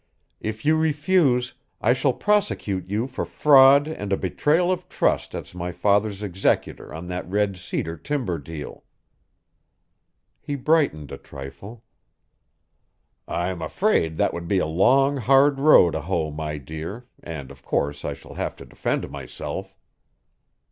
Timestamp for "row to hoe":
15.59-16.31